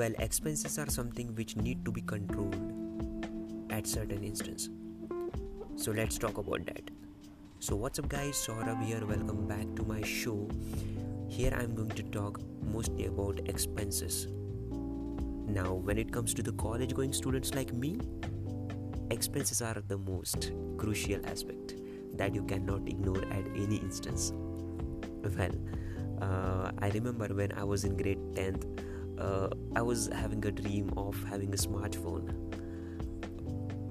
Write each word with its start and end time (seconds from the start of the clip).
well 0.00 0.14
expenses 0.24 0.78
are 0.78 0.88
something 0.88 1.34
which 1.38 1.56
need 1.56 1.84
to 1.84 1.92
be 1.92 2.00
controlled 2.00 2.54
at 3.70 3.86
certain 3.86 4.22
instance. 4.24 4.70
So 5.76 5.92
let's 5.92 6.16
talk 6.16 6.38
about 6.38 6.64
that. 6.66 6.90
So 7.58 7.76
what's 7.76 7.98
up 7.98 8.08
guys? 8.08 8.38
Saurabh 8.46 8.82
here. 8.82 9.04
Welcome 9.04 9.46
back 9.46 9.74
to 9.76 9.84
my 9.90 10.00
show. 10.12 10.48
Here 11.28 11.52
i'm 11.56 11.74
going 11.80 11.92
to 11.98 12.04
talk 12.14 12.40
mostly 12.76 13.08
about 13.10 13.42
expenses. 13.54 14.26
Now 15.58 15.74
when 15.90 15.98
it 16.04 16.12
comes 16.16 16.32
to 16.40 16.42
the 16.48 16.54
college 16.64 16.94
going 17.00 17.12
students 17.12 17.54
like 17.54 17.74
me 17.84 17.92
expenses 19.18 19.60
are 19.60 19.82
the 19.94 19.98
most 19.98 20.52
crucial 20.78 21.26
aspect 21.34 21.74
that 22.22 22.34
you 22.34 22.44
cannot 22.54 22.88
ignore 22.94 23.22
at 23.40 23.52
any 23.64 23.82
instance. 23.88 24.32
Well 25.36 25.58
uh, 26.22 26.70
i 26.86 26.88
remember 26.90 27.28
when 27.40 27.52
i 27.60 27.64
was 27.64 27.84
in 27.84 27.96
grade 27.96 28.24
10th 28.40 28.64
uh, 29.20 29.48
i 29.76 29.82
was 29.82 30.08
having 30.20 30.44
a 30.46 30.50
dream 30.50 30.92
of 30.96 31.22
having 31.24 31.52
a 31.54 31.56
smartphone. 31.56 32.32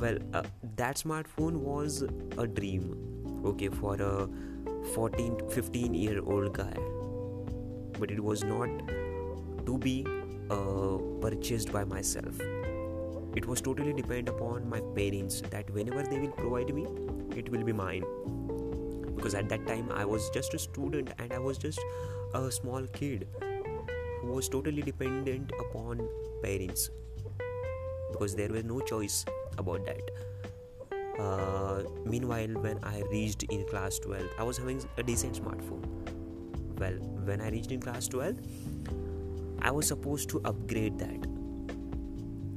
Well 0.00 0.18
uh, 0.32 0.42
that 0.76 0.96
smartphone 0.96 1.56
was 1.68 2.02
a 2.38 2.46
dream 2.46 3.42
okay 3.52 3.68
for 3.68 3.94
a 3.94 4.28
14 4.94 5.40
15 5.50 5.94
year 5.94 6.20
old 6.24 6.52
guy. 6.52 6.76
But 7.98 8.10
it 8.10 8.22
was 8.22 8.44
not 8.44 8.68
to 9.66 9.78
be 9.78 10.06
uh, 10.50 10.98
purchased 11.20 11.72
by 11.72 11.84
myself. 11.84 12.40
It 13.36 13.46
was 13.46 13.60
totally 13.60 13.92
depend 13.92 14.28
upon 14.28 14.68
my 14.68 14.80
parents 14.96 15.40
that 15.50 15.70
whenever 15.70 16.02
they 16.02 16.18
will 16.18 16.36
provide 16.42 16.74
me 16.74 16.86
it 17.36 17.48
will 17.48 17.64
be 17.64 17.72
mine. 17.72 18.04
Because 19.16 19.34
at 19.34 19.48
that 19.48 19.66
time 19.66 19.90
i 19.92 20.04
was 20.04 20.28
just 20.30 20.54
a 20.54 20.58
student 20.58 21.12
and 21.18 21.32
i 21.32 21.38
was 21.38 21.56
just 21.56 21.80
a 22.34 22.50
small 22.50 22.86
kid 22.98 23.28
was 24.28 24.48
totally 24.48 24.82
dependent 24.82 25.52
upon 25.60 26.08
parents. 26.42 26.90
Because 28.12 28.34
there 28.34 28.48
was 28.48 28.64
no 28.64 28.80
choice 28.80 29.24
about 29.58 29.84
that. 29.86 30.10
Uh, 31.18 31.84
meanwhile 32.04 32.48
when 32.62 32.78
i 32.82 33.00
reached 33.10 33.44
in 33.44 33.64
class 33.66 34.00
12 34.00 34.30
i 34.36 34.42
was 34.42 34.58
having 34.58 34.82
a 34.98 35.02
decent 35.02 35.40
smartphone. 35.40 35.84
Well 36.78 36.94
when 37.28 37.40
i 37.40 37.50
reached 37.50 37.70
in 37.70 37.80
class 37.80 38.08
12 38.08 38.36
i 39.62 39.70
was 39.70 39.86
supposed 39.86 40.28
to 40.30 40.40
upgrade 40.44 40.98
that. 40.98 41.26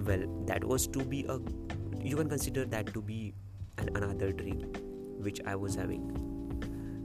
Well 0.07 0.25
that 0.47 0.63
was 0.63 0.87
to 0.87 1.03
be 1.03 1.23
a 1.29 1.39
you 2.01 2.15
can 2.15 2.29
consider 2.29 2.65
that 2.65 2.91
to 2.95 3.01
be 3.01 3.35
an 3.77 3.89
another 3.95 4.31
dream 4.31 4.73
which 5.19 5.39
i 5.45 5.55
was 5.55 5.75
having. 5.75 6.09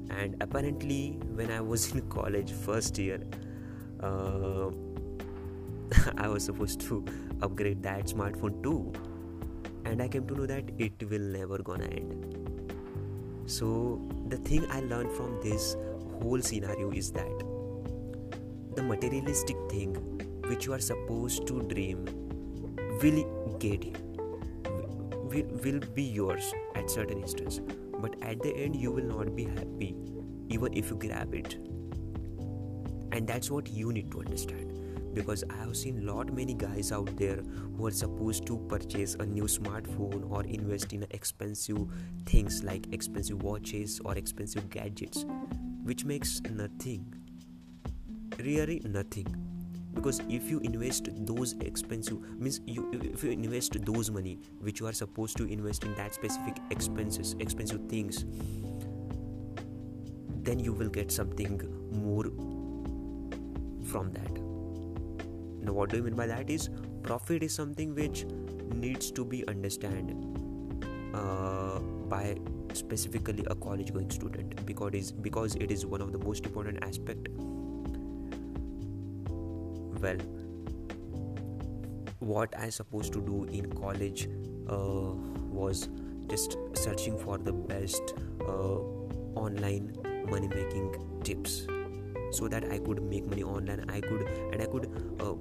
And 0.08 0.42
apparently 0.42 1.18
when 1.34 1.50
i 1.50 1.60
was 1.60 1.92
in 1.92 2.00
college 2.18 2.52
first 2.52 2.96
year 2.96 3.20
uh, 4.02 4.70
i 6.18 6.28
was 6.28 6.44
supposed 6.44 6.80
to 6.80 7.04
upgrade 7.42 7.82
that 7.82 8.06
smartphone 8.06 8.62
too. 8.62 8.92
And 9.84 10.00
i 10.00 10.08
came 10.08 10.26
to 10.28 10.34
know 10.34 10.46
that 10.46 10.70
it 10.78 11.08
will 11.10 11.26
never 11.38 11.58
gonna 11.58 11.86
end. 11.86 12.36
So 13.46 14.00
the 14.28 14.36
thing 14.36 14.66
i 14.70 14.80
learned 14.80 15.12
from 15.12 15.40
this 15.42 15.76
whole 16.20 16.40
scenario 16.40 16.90
is 16.90 17.10
that 17.12 17.44
the 18.76 18.82
materialistic 18.82 19.56
thing 19.70 19.94
which 20.46 20.66
you 20.66 20.72
are 20.72 20.80
supposed 20.80 21.46
to 21.48 21.62
dream 21.62 22.04
will 23.02 23.56
get 23.58 23.84
you 23.84 23.92
will, 25.32 25.46
will 25.64 25.80
be 25.94 26.02
yours 26.02 26.52
at 26.74 26.90
certain 26.90 27.18
instance. 27.18 27.60
But 27.98 28.16
at 28.22 28.42
the 28.42 28.54
end 28.56 28.76
you 28.76 28.90
will 28.90 29.04
not 29.04 29.34
be 29.36 29.44
happy 29.44 29.96
even 30.48 30.76
if 30.76 30.90
you 30.90 30.96
grab 30.96 31.34
it 31.34 31.56
and 33.12 33.26
that's 33.26 33.50
what 33.50 33.68
you 33.68 33.92
need 33.92 34.10
to 34.10 34.20
understand. 34.20 34.68
Because 35.14 35.44
i 35.50 35.56
have 35.56 35.76
seen 35.76 36.06
lot 36.06 36.32
many 36.32 36.54
guys 36.54 36.90
out 36.90 37.14
there 37.18 37.36
who 37.76 37.86
are 37.86 37.90
supposed 37.90 38.46
to 38.46 38.56
purchase 38.68 39.14
a 39.14 39.26
new 39.26 39.44
smartphone 39.44 40.30
or 40.30 40.42
invest 40.44 40.94
in 40.94 41.06
expensive 41.10 41.86
things 42.24 42.64
like 42.64 42.86
expensive 42.92 43.42
watches 43.42 44.00
or 44.06 44.16
expensive 44.16 44.70
gadgets 44.70 45.26
which 45.82 46.06
makes 46.06 46.40
nothing 46.50 47.14
really 48.38 48.80
nothing. 48.86 49.26
Because 49.94 50.20
if 50.30 50.50
you 50.50 50.60
invest 50.60 51.10
those 51.26 51.52
expensive 51.60 52.18
means 52.40 52.60
you 52.64 52.88
if 52.92 53.22
you 53.22 53.32
invest 53.32 53.84
those 53.84 54.10
money 54.10 54.38
which 54.60 54.80
you 54.80 54.86
are 54.86 54.94
supposed 54.94 55.36
to 55.36 55.44
invest 55.44 55.84
in 55.84 55.94
that 55.96 56.14
specific 56.14 56.56
expenses 56.70 57.36
expensive 57.38 57.82
things 57.90 58.24
then 60.42 60.58
you 60.58 60.72
will 60.72 60.88
get 60.88 61.12
something 61.12 61.60
more 61.92 62.24
from 63.92 64.10
that. 64.12 64.40
Now 65.64 65.72
what 65.72 65.90
do 65.90 65.98
you 65.98 66.02
mean 66.02 66.14
by 66.14 66.26
that 66.26 66.50
is 66.50 66.68
profit 67.02 67.42
is 67.42 67.54
something 67.54 67.94
which 67.94 68.24
needs 68.74 69.10
to 69.12 69.24
be 69.24 69.46
understood 69.46 70.14
uh, 71.14 71.78
by 72.14 72.36
specifically 72.72 73.44
a 73.48 73.54
college 73.54 73.92
going 73.92 74.10
student 74.10 74.64
because 74.66 74.94
it 74.94 74.94
is 74.96 75.12
because 75.12 75.56
it 75.56 75.70
is 75.70 75.84
one 75.86 76.00
of 76.00 76.12
the 76.12 76.18
most 76.18 76.46
important 76.46 76.82
aspect. 76.82 77.28
Well 80.06 80.16
what 82.22 82.54
i 82.56 82.68
supposed 82.70 83.12
to 83.12 83.20
do 83.20 83.44
in 83.44 83.70
college 83.72 84.28
uh, 84.68 85.12
was 85.60 85.88
just 86.28 86.56
searching 86.74 87.18
for 87.18 87.36
the 87.36 87.52
best 87.52 88.14
uh, 88.40 88.78
online 89.34 89.92
money 90.30 90.48
making 90.48 91.20
tips 91.24 91.66
so 92.32 92.48
that 92.48 92.64
i 92.72 92.78
could 92.78 93.02
make 93.02 93.26
money 93.26 93.42
online 93.42 93.84
i 93.88 94.00
could 94.00 94.22
and 94.52 94.62
i 94.62 94.66
could 94.66 94.88
uh, 95.20 95.34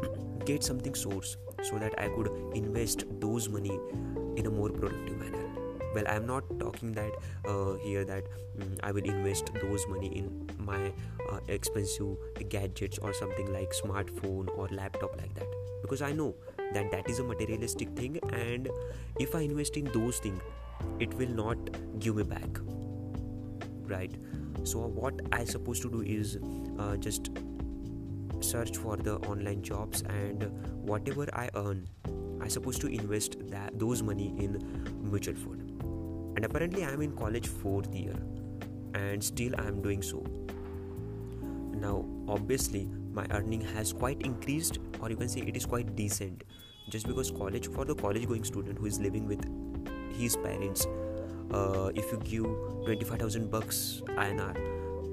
get 0.44 0.62
something 0.62 0.94
source 0.94 1.36
so 1.62 1.78
that 1.78 1.98
i 1.98 2.08
could 2.08 2.30
invest 2.54 3.04
those 3.20 3.48
money 3.48 3.78
in 4.36 4.46
a 4.46 4.50
more 4.50 4.68
productive 4.68 5.16
manner. 5.18 5.44
Well 5.94 6.04
i'm 6.08 6.26
not 6.26 6.44
talking 6.60 6.92
that 6.92 7.12
uh, 7.48 7.74
here 7.82 8.04
that 8.04 8.24
um, 8.60 8.76
i 8.82 8.92
will 8.92 9.04
invest 9.04 9.50
those 9.62 9.86
money 9.88 10.08
in 10.08 10.50
my 10.58 10.92
uh, 11.30 11.40
expensive 11.48 12.16
gadgets 12.50 12.98
or 12.98 13.14
something 13.14 13.50
like 13.52 13.72
smartphone 13.72 14.48
or 14.58 14.68
laptop 14.68 15.16
like 15.16 15.34
that. 15.34 15.48
Because 15.80 16.02
i 16.02 16.12
know 16.12 16.34
that 16.72 16.90
that 16.90 17.08
is 17.08 17.18
a 17.18 17.24
materialistic 17.24 17.88
thing 17.96 18.18
and 18.32 18.68
if 19.18 19.34
i 19.34 19.40
invest 19.40 19.76
in 19.76 19.84
those 19.92 20.18
things 20.18 20.42
it 21.00 21.14
will 21.14 21.28
not 21.28 21.56
give 21.98 22.16
me 22.16 22.22
back 22.22 22.60
right? 23.88 24.14
So 24.64 24.80
what 24.80 25.20
i 25.32 25.44
supposed 25.44 25.82
to 25.82 25.90
do 25.90 26.02
is 26.02 26.38
uh, 26.78 26.96
just 26.96 27.30
search 28.40 28.76
for 28.76 28.96
the 28.96 29.16
online 29.32 29.62
jobs 29.62 30.02
and 30.02 30.42
whatever 30.82 31.26
i 31.32 31.48
earn 31.54 31.88
i 32.40 32.48
supposed 32.48 32.80
to 32.82 32.86
invest 32.86 33.36
that 33.50 33.78
those 33.78 34.02
money 34.02 34.34
in 34.38 34.58
mutual 35.02 35.34
fund. 35.34 35.62
And 36.36 36.44
apparently 36.44 36.84
i'm 36.84 37.00
in 37.00 37.16
college 37.16 37.46
fourth 37.46 37.94
year 37.94 38.14
and 38.94 39.22
still 39.22 39.54
i'm 39.58 39.80
doing 39.82 40.02
so. 40.02 40.24
Now 41.72 42.04
obviously 42.28 42.88
my 43.12 43.26
earning 43.30 43.60
has 43.60 43.92
quite 43.92 44.20
increased 44.22 44.78
or 45.00 45.10
you 45.10 45.16
can 45.16 45.28
say 45.28 45.40
it 45.40 45.56
is 45.56 45.64
quite 45.64 45.94
decent. 45.96 46.44
Just 46.88 47.06
because 47.06 47.30
college 47.30 47.68
for 47.68 47.84
the 47.84 47.94
college 47.94 48.26
going 48.28 48.44
student 48.44 48.78
who 48.78 48.86
is 48.86 49.00
living 49.00 49.26
with 49.26 49.44
his 50.16 50.36
parents 50.36 50.86
uh, 51.52 51.90
if 51.94 52.10
you 52.12 52.18
give 52.18 52.46
25000 52.86 53.50
bucks 53.50 54.02
INR 54.08 54.56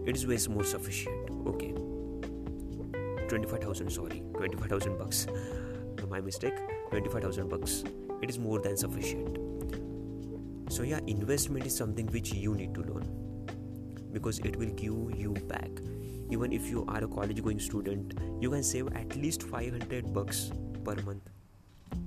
it 0.07 0.15
is 0.15 0.27
way 0.27 0.37
more 0.49 0.63
sufficient 0.63 1.29
okay? 1.47 1.73
25000 3.29 3.89
sorry 3.89 4.21
25000 4.37 4.97
bucks. 4.97 5.27
My 6.09 6.21
mistake 6.21 6.53
25000 6.91 7.49
bucks 7.49 7.83
it 8.21 8.29
is 8.29 8.37
more 8.37 8.59
than 8.59 8.77
sufficient. 8.77 9.37
So 10.69 10.83
yeah 10.83 10.99
investment 11.07 11.65
is 11.65 11.75
something 11.75 12.07
which 12.07 12.33
you 12.33 12.53
need 12.53 12.75
to 12.75 12.81
learn 12.81 13.07
because 14.11 14.39
it 14.39 14.55
will 14.55 14.69
give 14.69 15.19
you 15.19 15.33
back. 15.47 15.69
Even 16.29 16.51
if 16.51 16.69
you 16.69 16.85
are 16.87 17.03
a 17.03 17.07
college 17.07 17.41
going 17.43 17.59
student 17.59 18.13
you 18.39 18.51
can 18.51 18.63
save 18.63 18.87
at 18.95 19.15
least 19.15 19.43
500 19.43 20.13
bucks 20.13 20.51
per 20.83 20.95
month. 21.03 21.29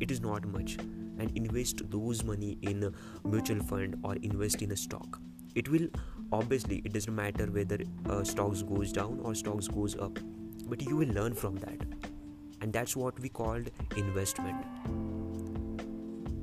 It 0.01 0.11
is 0.11 0.21
not 0.21 0.47
much 0.47 0.77
and 1.19 1.37
invest 1.37 1.91
those 1.91 2.23
money 2.25 2.59
in 2.63 2.85
a 2.85 2.93
mutual 3.27 3.61
fund 3.61 3.99
or 4.03 4.17
invest 4.17 4.63
in 4.63 4.73
a 4.73 4.77
stock. 4.77 5.21
It 5.55 5.69
will 5.69 5.89
obviously 6.33 6.83
it 6.85 6.93
doesn't 6.93 7.15
matter 7.15 7.47
whether 7.47 7.79
uh, 8.09 8.25
stocks 8.25 8.63
goes 8.63 8.93
down 8.93 9.21
or 9.23 9.35
stocks 9.35 9.69
goes 9.69 9.97
up 9.97 10.19
but 10.69 10.83
you 10.83 10.97
will 10.97 11.09
learn 11.09 11.35
from 11.35 11.57
that. 11.57 11.79
And 12.61 12.73
that's 12.73 12.97
what 12.97 13.19
we 13.21 13.29
called 13.29 13.71
investment. 13.97 14.57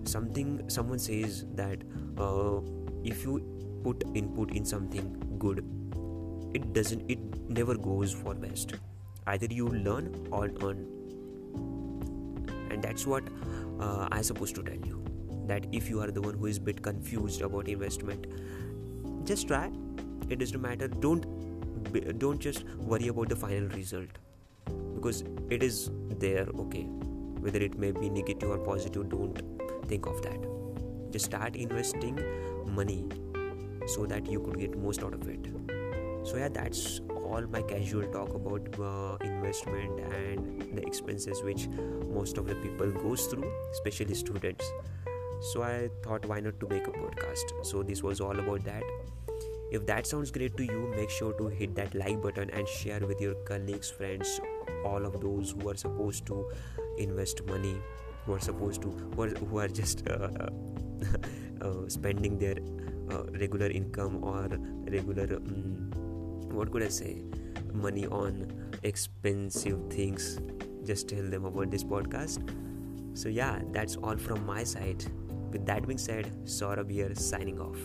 Something 0.05 0.63
someone 0.69 0.99
says 0.99 1.45
that 1.55 1.83
uh, 2.17 2.59
if 3.03 3.23
you 3.23 3.41
put 3.83 4.03
input 4.15 4.51
in 4.51 4.63
something 4.63 5.37
good 5.37 5.65
it 6.53 6.71
doesn't 6.73 7.09
it 7.09 7.19
never 7.49 7.75
goes 7.75 8.13
for 8.13 8.33
best. 8.33 8.73
Either 9.27 9.47
you 9.49 9.67
learn 9.67 10.27
or 10.31 10.49
earn 10.63 10.85
and 12.69 12.81
that's 12.81 13.05
what 13.05 13.23
uh, 13.79 14.07
i 14.11 14.21
supposed 14.21 14.55
to 14.55 14.63
tell 14.63 14.75
you. 14.91 15.03
That 15.45 15.65
if 15.73 15.89
you 15.89 15.99
are 15.99 16.09
the 16.09 16.21
one 16.21 16.35
who 16.35 16.45
is 16.45 16.57
bit 16.57 16.81
confused 16.81 17.41
about 17.41 17.67
investment 17.67 18.27
just 19.25 19.47
try. 19.47 19.71
It 20.29 20.39
doesn't 20.39 20.61
matter. 20.61 20.87
Don't 20.87 21.25
don't 22.19 22.39
just 22.39 22.65
worry 22.91 23.07
about 23.07 23.29
the 23.29 23.35
final 23.35 23.67
result. 23.69 24.09
Because 24.95 25.23
it 25.49 25.63
is 25.63 25.89
there 26.19 26.47
okay. 26.65 26.83
Whether 27.45 27.59
it 27.59 27.77
may 27.77 27.91
be 27.91 28.09
negative 28.09 28.49
or 28.49 28.57
positive 28.57 29.09
don't 29.09 29.41
think 29.87 30.05
of 30.05 30.21
that. 30.23 30.47
Just 31.11 31.25
start 31.25 31.55
investing 31.55 32.19
money 32.67 33.05
so 33.87 34.05
that 34.05 34.27
you 34.27 34.39
could 34.41 34.59
get 34.59 34.77
most 34.77 35.03
out 35.03 35.13
of 35.13 35.27
it. 35.27 35.47
So 36.25 36.37
yeah 36.37 36.49
that's 36.49 37.01
all 37.33 37.45
my 37.53 37.61
casual 37.61 38.05
talk 38.13 38.33
about 38.35 38.67
uh, 38.79 39.17
investment 39.25 39.99
and 40.17 40.77
the 40.77 40.83
expenses 40.85 41.41
which 41.43 41.67
most 42.17 42.37
of 42.37 42.45
the 42.47 42.55
people 42.55 42.91
goes 42.91 43.25
through 43.25 43.51
especially 43.71 44.13
students. 44.13 44.71
So 45.51 45.63
i 45.63 45.89
thought 46.03 46.25
why 46.27 46.39
not 46.39 46.59
to 46.59 46.67
make 46.73 46.87
a 46.87 46.91
podcast? 46.91 47.65
So 47.71 47.83
this 47.83 48.03
was 48.03 48.21
all 48.21 48.39
about 48.39 48.63
that. 48.65 48.83
If 49.71 49.87
that 49.87 50.05
sounds 50.05 50.31
great 50.31 50.55
to 50.57 50.63
you 50.63 50.93
make 50.95 51.09
sure 51.09 51.33
to 51.39 51.47
hit 51.47 51.75
that 51.75 51.95
like 51.95 52.21
button 52.21 52.51
and 52.51 52.67
share 52.67 52.99
with 52.99 53.19
your 53.19 53.33
colleagues 53.49 53.89
friends 53.89 54.39
all 54.85 55.05
of 55.05 55.19
those 55.21 55.51
who 55.51 55.69
are 55.69 55.75
supposed 55.75 56.27
to 56.27 56.45
invest 56.97 57.43
money 57.45 57.75
who 58.25 58.33
are 58.33 58.39
supposed 58.39 58.81
to 58.83 58.89
who 58.89 59.23
are, 59.23 59.29
who 59.29 59.57
are 59.57 59.67
just 59.67 60.07
uh, 60.07 60.29
uh, 61.61 61.73
spending 61.87 62.37
their 62.37 62.57
uh, 63.11 63.23
regular 63.41 63.67
income 63.67 64.23
or 64.23 64.47
regular 64.97 65.37
um, 65.37 66.02
what 66.53 66.71
could 66.71 66.83
i 66.83 66.89
say? 66.89 67.23
Money 67.73 68.05
on 68.07 68.51
expensive 68.83 69.79
things. 69.89 70.39
Just 70.85 71.09
tell 71.09 71.23
them 71.23 71.45
about 71.45 71.71
this 71.71 71.83
podcast. 71.83 72.47
So 73.17 73.29
yeah 73.29 73.59
that's 73.71 73.95
all 73.97 74.17
from 74.17 74.45
my 74.45 74.63
side. 74.63 75.03
With 75.51 75.65
that 75.67 75.85
being 75.87 75.99
said 75.99 76.31
Saurabh 76.45 76.89
here 76.91 77.13
signing 77.15 77.59
off 77.59 77.77